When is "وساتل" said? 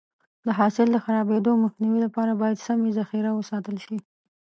3.33-3.75